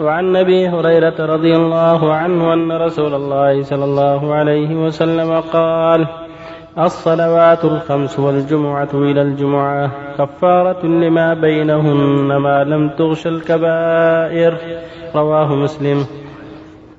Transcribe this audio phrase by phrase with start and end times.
[0.00, 6.06] وعن أبي هريرة رضي الله عنه أن رسول الله صلى الله عليه وسلم قال
[6.78, 14.54] الصلوات الخمس والجمعة إلى الجمعة كفارة لما بينهن ما لم تغش الكبائر.
[15.14, 16.06] رواه مسلم.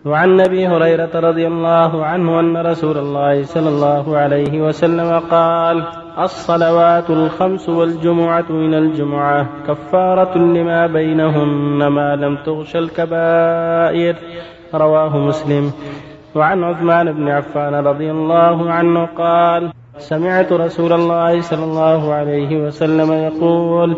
[0.06, 7.10] وعن أبي هريرة رضي الله عنه أن رسول الله صلى الله عليه وسلم قال الصلوات
[7.10, 14.16] الخمس والجمعة إلى الجمعة كفارة لما بينهن ما لم تغش الكبائر.
[14.76, 15.72] رواه مسلم.
[16.36, 23.12] وعن عثمان بن عفان رضي الله عنه قال سمعت رسول الله صلى الله عليه وسلم
[23.12, 23.98] يقول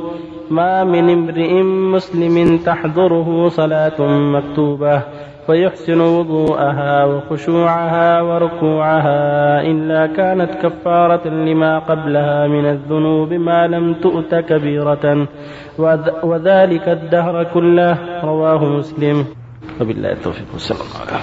[0.49, 5.01] ما من امرئ مسلم تحضره صلاة مكتوبة
[5.49, 15.27] ويحسن وضوءها وخشوعها وركوعها إلا كانت كفارة لما قبلها من الذنوب ما لم تؤت كبيرة.
[16.23, 19.25] وذلك الدهر كله رواه مسلم.
[19.81, 20.87] وبالله التوفيق والسلام.
[21.01, 21.19] على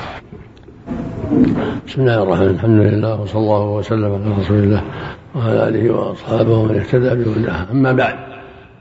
[1.87, 2.55] بسم الله الرحمن الرحيم.
[2.55, 4.83] الحمد لله وصلى الله وسلم على رسول الله
[5.35, 7.67] وعلى آله وأصحابه ومن اهتدى بهداه.
[7.73, 8.15] أما بعد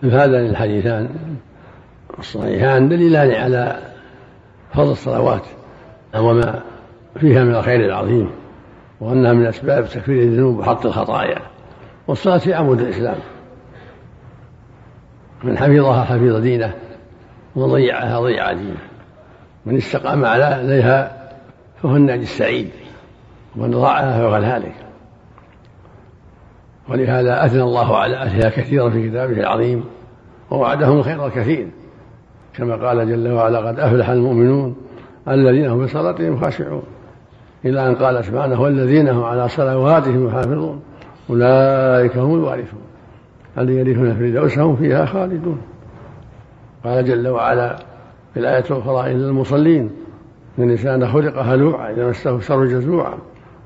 [0.02, 1.10] فهذان الحديثان
[2.20, 3.76] الصحيحان دليلان على
[4.74, 5.44] فضل الصلوات
[6.16, 6.62] وما
[7.20, 8.32] فيها من الخير العظيم
[9.02, 11.42] وأنها من أسباب تكفير الذنوب وحط الخطايا
[12.08, 13.18] والصلاة هي عمود الإسلام.
[15.44, 16.74] من حفظها حفظ دينه
[17.56, 18.82] ومن ضيعها ضيع دينه.
[19.66, 21.30] من استقام عليها
[21.82, 22.70] فهو الناجي السعيد
[23.56, 24.76] ومن ضاعها فهو الهالك.
[26.90, 29.86] ولهذا أثنى الله على أهلها كثيرا في كتابه العظيم
[30.52, 31.68] ووعدهم الخير الكثير.
[32.54, 34.76] كما قال جل وعلا قد أفلح المؤمنون
[35.28, 36.84] الذين هم في صلاتهم خاشعون.
[37.66, 40.82] إلى أن قال سبحانه والذين هم على صلواتهم يحافظون
[41.30, 42.82] أولئك هم الوارثون.
[43.58, 45.62] الذين يرثون الفردوس هم فيها خالدون.
[46.84, 47.76] قال جل وعلا
[48.34, 49.90] في الآية الأخرى إلا المصلين
[50.60, 53.14] إن الإنسان خلق هلوعا إذا مسه الشر جزوعا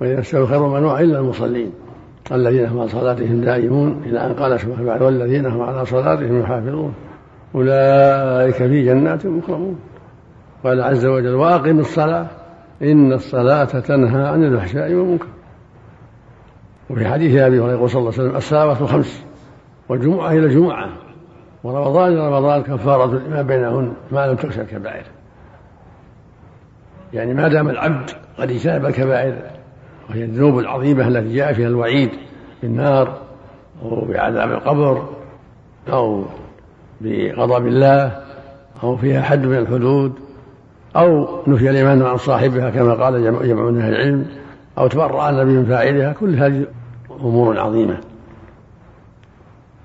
[0.02, 1.72] وإذا مسه الخير منوعا إلا المصلين
[2.32, 4.02] الذين هم على صلاتهم دائمون.
[4.06, 6.94] إلى أن قال سبحانه والذين هم على صلاتهم يحافظون
[7.56, 9.80] أولئك في جنات مكرمون
[10.64, 12.28] قال عز وجل وأقم الصلاة
[12.82, 15.28] إن الصلاة تنهى عن الفحشاء والمنكر.
[16.90, 19.26] وفي حديث أبي هريرة صلى الله عليه وسلم الصلوات الخمس
[19.90, 20.90] والجمعة إلى الجمعة
[21.64, 25.06] ورمضان إلى رمضان كفارة لما بينهن ما لم تخشى الكبائر.
[27.14, 29.36] يعني ما دام العبد قد اجتنب الكبائر
[30.10, 32.10] وهي الذنوب العظيمة التي جاء فيها الوعيد
[32.62, 33.22] بالنار
[33.82, 35.10] أو بعذاب القبر
[35.90, 36.26] أو
[37.02, 38.22] بغضب الله
[38.84, 40.14] أو فيها حد من الحدود
[40.96, 44.26] أو نفي الإيمان عن صاحبها كما قال جمع من أهل العلم
[44.78, 46.66] أو تبرأ النبي من فاعلها كل هذه
[47.22, 47.98] أمور عظيمة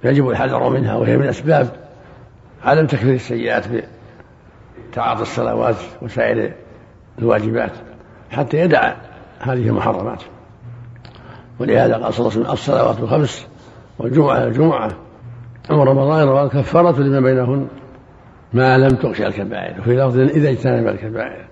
[0.04, 1.68] يجب الحذر منها وهي من أسباب
[2.64, 3.64] عدم تكفير السيئات
[4.90, 6.52] بتعاطي الصلوات وسائر
[7.18, 7.72] الواجبات
[8.30, 8.92] حتى يدع
[9.40, 10.22] هذه المحرمات.
[11.58, 13.46] ولهذا قال صلى الله عليه وسلم الصلوات الخمس
[13.98, 14.90] والجمعة الجمعة.
[15.78, 17.68] ورمضان رمضان كفارة لما بينهن
[18.52, 21.44] ما لم تغشى الكبائر وفي لفظ إذا اجتنب الكبائر.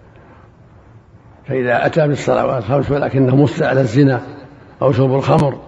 [1.47, 4.23] فإذا أتى بالصلوات الخمس ولكنه مصر على الزنا
[4.83, 5.59] أو شرب الخمر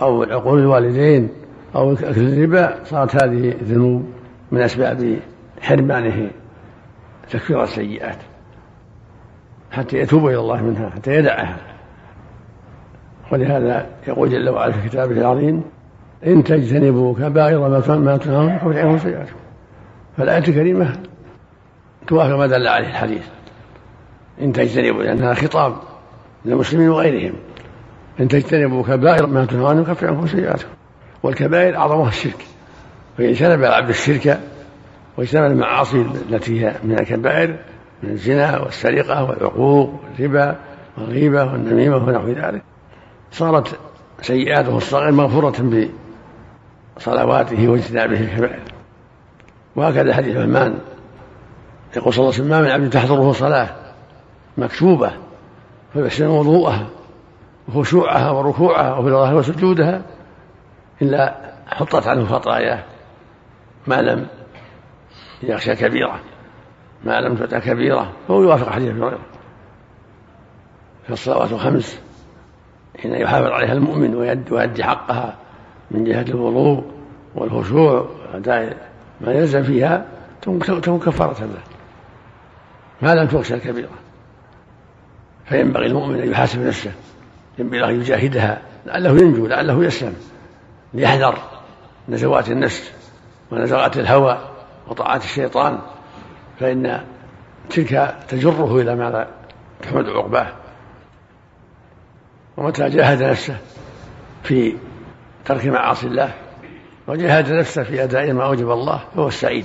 [0.00, 1.28] أو عقول الوالدين
[1.76, 4.06] أو أكل الربا صارت هذه ذنوب
[4.52, 5.18] من أسباب
[5.60, 6.30] حرمانه
[7.30, 8.18] تكفير السيئات
[9.70, 11.56] حتى يتوب إلى الله منها حتى يدعها.
[13.32, 15.62] ولهذا يقول جل وعلا في كتابه العظيم
[16.26, 17.68] إن تجتنبوا كبائر
[17.98, 19.36] ما تنهون عنكم سيئاتكم
[20.16, 20.92] فالآية الكريمة
[22.06, 23.26] توافق ما دل عليه الحديث.
[24.40, 25.74] إن تجتنبوا لأنها خطاب
[26.44, 27.34] للمسلمين وغيرهم.
[28.20, 30.68] إن تجتنبوا كبائر ما تنهون يكفر عنكم سيئاتكم.
[31.22, 32.46] والكبائر أعظمها الشرك.
[33.18, 34.40] فإن اجتنب العبد الشرك
[35.18, 37.56] واجتنب المعاصي التي هي من الكبائر
[38.02, 40.56] من الزنا والسرقة والعقوق والربا
[40.98, 42.62] والغيبة والنميمة ونحو ذلك
[43.32, 43.78] صارت
[44.22, 45.70] سيئاته الصغير مغفورة
[46.98, 48.62] بصلواته واجتنابه الكبائر
[49.76, 50.78] وهكذا حديث عثمان.
[51.96, 53.68] يقول صلى الله عليه وسلم ما من عبد تحضره صلاة
[54.58, 55.12] مكتوبة
[55.92, 56.86] فيحسن وضوءها
[57.68, 60.02] وخشوعها وركوعها وفي الظاهر وسجودها
[61.02, 62.84] إلا حطت عنه خطاياه
[63.86, 64.26] ما لم
[65.42, 66.20] يخشى كبيرة
[67.04, 68.12] ما لم تؤتى كبيرة.
[68.28, 69.26] فهو يوافق حديث أبي هريرة.
[71.08, 72.00] فالصلوات الخمس
[73.02, 75.36] حين يحافظ عليها المؤمن ويؤدي حقها
[75.90, 76.84] من جهة الوضوء
[77.34, 78.88] والخشوع وأداء
[79.20, 80.06] ما يلزم فيها
[80.42, 81.62] تكون كفارة له.
[83.02, 83.88] ما لم تغشى الكبيرة
[85.46, 86.92] فينبغي المؤمن أن يحاسب نفسه
[87.58, 90.14] ينبغي أن يجاهدها لعله ينجو لعله يسلم
[90.94, 91.38] ليحذر
[92.08, 92.92] نزوات النفس
[93.50, 94.38] ونزوات الهوى
[94.88, 95.78] وطاعات الشيطان.
[96.60, 97.04] فإن
[97.70, 99.28] تلك تجره إلى ما لا
[99.82, 100.52] تحمد عقباه.
[102.56, 103.56] ومتى جاهد نفسه
[104.42, 104.76] في
[105.48, 106.30] ترك معاصي الله
[107.08, 109.64] وجاهد نفسه في أداء ما أوجب الله فهو السعيد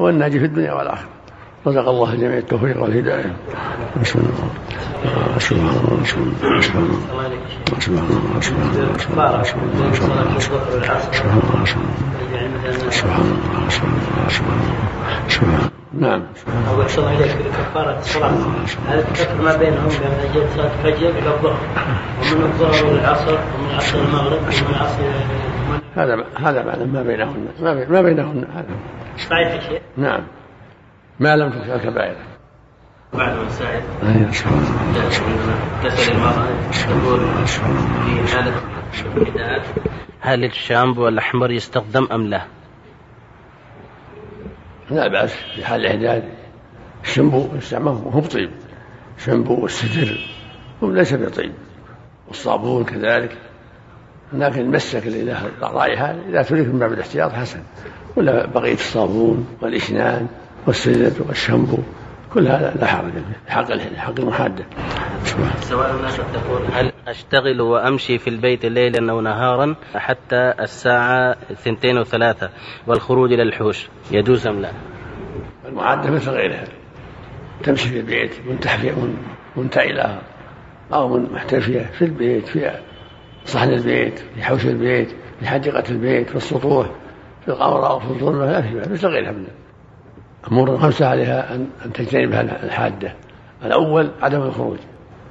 [0.00, 1.08] هو الناجي في الدنيا والآخرة.
[1.66, 3.36] رزق الله جميع التوفيق والهداية.
[4.02, 7.00] بسم الله سبحان الله سبحان الله سبحان الله
[7.80, 8.72] سبحان الله سبحان
[9.26, 11.90] الله سبحان الله سبحان الله سبحان الله سبحان الله
[12.90, 14.28] سبحان الله سبحان الله
[15.28, 15.75] سبحان الله.
[16.00, 16.22] نعم.
[16.68, 18.30] أو أحسن إليك كفارة الصلاة.
[18.88, 21.58] هل تكفر ما بينهم بين أجل صلاة الفجر إلى الظهر؟
[22.20, 25.02] ومن الظهر للعصر ومن العصر المغرب ومن العصر
[25.94, 27.48] هذا هذا ما بينهن.
[27.60, 28.66] ما, بي ما بينهن هذا.
[29.18, 30.20] صحيح يا شيخ نعم.
[31.20, 32.16] ما لم تكن الكبائر.
[33.14, 38.52] بعد من سائل أي سبحان الله تسأل المرأة تقول في حالة
[40.20, 42.55] هل الشامبو الأحمر يستخدم أم لا؟
[44.90, 46.24] لا بأس في حال الإعداد
[47.56, 48.50] يستعمل هو بطيب.
[49.18, 50.18] الشامبو والسدر
[50.82, 51.52] هو ليس بطيب.
[52.28, 53.36] والصابون كذلك.
[54.32, 54.70] لكن
[55.06, 57.60] اللي له رائحة إذا تريد من باب الاحتياط حسن.
[58.16, 60.26] ولا بقية الصابون والإشنان
[60.66, 61.78] والسدر والشامبو
[62.34, 64.64] كل هذا لا حرج فيه حق حق المحادة
[65.60, 72.50] سواء الناس تقول هل أشتغل وأمشي في البيت ليلا أو نهارا حتى الساعة اثنتين وثلاثة
[72.86, 74.70] والخروج إلى الحوش يجوز أم لا؟
[75.68, 76.64] المعادة مثل غيرها.
[77.62, 78.34] تمشي في البيت
[79.56, 80.18] منتعلة
[80.92, 82.70] أو محتفية في البيت في
[83.44, 86.86] صحن البيت في حوش البيت في حديقة البيت في السطوح
[87.44, 89.46] في القمر أو في الظلمة لا في مثل غيرها من
[90.52, 93.14] أمور خمسة عليها أن أن تجتنبها الحادة.
[93.64, 94.78] الأول عدم الخروج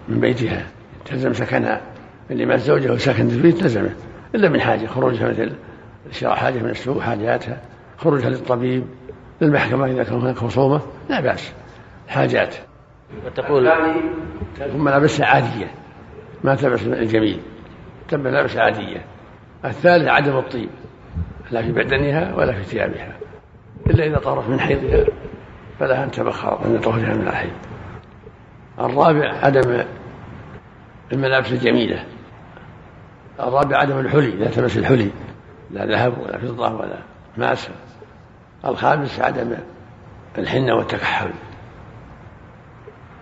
[0.10, 0.66] من بيتها.
[1.06, 1.82] تلزم سكنها.
[2.32, 3.96] اللي مات زوجها وساكن في البيت تلزمه
[4.36, 5.52] إلا من حاجة خروجها مثل
[6.12, 7.62] شراء حاجة من السوق حاجاتها.
[7.98, 8.84] خروجها للطبيب
[9.42, 10.82] للمحكمة إذا كان هناك خصومة.
[11.10, 11.54] لا بأس.
[12.08, 12.56] حاجات.
[13.26, 13.72] وتقول
[14.60, 15.72] تكون ملابسها عادية.
[16.44, 17.40] ما تلبس الجميل.
[18.10, 19.06] تلبس ملابس عادية.
[19.66, 20.70] الثالث عدم الطيب.
[21.52, 23.18] لا في بدنها ولا في ثيابها.
[23.88, 25.06] إلا إذا طهرت من حيضها
[25.80, 27.52] فلها أن تبخر عند طهرها من الحيض
[28.80, 29.84] الرابع عدم
[31.14, 32.06] الملابس الجميلة.
[33.40, 35.10] الرابع عدم الحلي لا تلبس الحلي.
[35.72, 37.00] لا ذهب ولا فضة ولا
[37.38, 37.70] ماس.
[38.66, 39.58] الخامس عدم
[40.38, 41.30] الحنة والتكحل.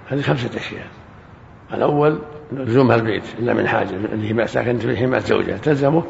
[0.07, 0.87] هذه خمسة أشياء.
[1.73, 2.19] الأول
[2.51, 6.03] لزومها البيت إلا من حاجة اللي هي ساكنت في حماية زوجها تلزمه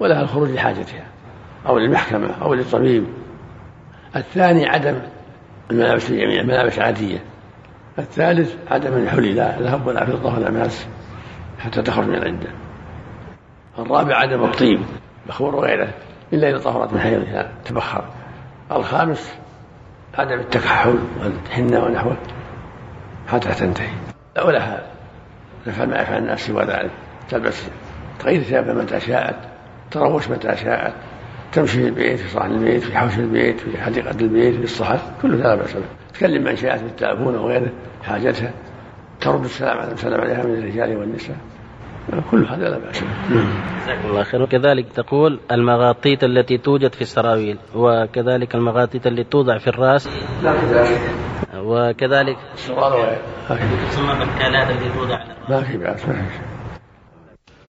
[0.00, 1.06] ولها الخروج لحاجتها
[1.66, 3.04] أو للمحكمة أو للطبيب.
[4.16, 4.98] الثاني عدم
[5.70, 7.18] الملابس اليمين الملابس عادية.
[7.98, 10.86] الثالث عدم الحلي لا ذهب ولا فضة ولا ماس
[11.58, 12.50] حتى تخرج من العدة.
[13.78, 14.80] الرابع عدم الطيب
[15.28, 15.88] بخور وغيره
[16.32, 18.04] إلا إذا طهرت من حيضها تبخر.
[18.72, 19.34] الخامس
[20.18, 22.16] عدم التكحل والحنة ونحوه
[23.28, 23.92] حتى تنتهي.
[24.44, 24.82] ولها
[25.66, 26.90] تفعل ما يفعل الناس سوى ذلك.
[27.28, 27.68] تلبس
[28.18, 29.36] تغير ثيابها متى شاءت
[29.90, 30.94] تروش متى شاءت.
[31.52, 35.36] تمشي في البيت في صحن البيت في حوش البيت في حديقة البيت في الصحن كله
[35.36, 35.82] لا بأس به.
[36.14, 38.52] تكلم من شاءت بالتلفون أو غيره حاجتها.
[39.20, 41.36] ترد السلام على السلام عليها من الرجال والنساء.
[42.30, 43.08] كل هذا لا بأس به.
[43.82, 44.42] جزاكم الله خير.
[44.42, 50.08] وكذلك تقول المغاطيط التي توجد في السراويل وكذلك المغاطيط التي توضع في الرأس.
[50.42, 51.00] لا كذلك
[51.56, 52.36] وكذلك
[54.22, 55.24] الكالات التي توضع.
[55.48, 56.49] ما في بأس ما في